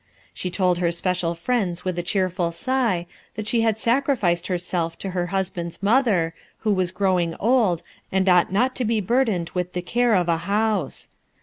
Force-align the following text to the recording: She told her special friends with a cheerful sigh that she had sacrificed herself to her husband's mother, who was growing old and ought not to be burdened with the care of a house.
She 0.33 0.49
told 0.49 0.79
her 0.79 0.91
special 0.91 1.35
friends 1.35 1.85
with 1.85 1.95
a 1.99 2.01
cheerful 2.01 2.51
sigh 2.51 3.05
that 3.35 3.45
she 3.45 3.61
had 3.61 3.77
sacrificed 3.77 4.47
herself 4.47 4.97
to 4.97 5.11
her 5.11 5.27
husband's 5.27 5.83
mother, 5.83 6.33
who 6.61 6.73
was 6.73 6.89
growing 6.89 7.35
old 7.39 7.83
and 8.11 8.27
ought 8.27 8.51
not 8.51 8.75
to 8.77 8.83
be 8.83 8.99
burdened 8.99 9.51
with 9.51 9.73
the 9.73 9.81
care 9.83 10.15
of 10.15 10.27
a 10.27 10.37
house. 10.37 11.09